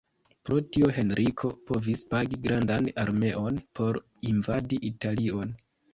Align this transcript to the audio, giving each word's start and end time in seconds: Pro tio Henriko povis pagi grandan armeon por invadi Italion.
Pro 0.47 0.59
tio 0.75 0.87
Henriko 0.95 1.51
povis 1.71 2.03
pagi 2.13 2.39
grandan 2.47 2.89
armeon 3.05 3.61
por 3.81 4.01
invadi 4.33 4.81
Italion. 4.91 5.55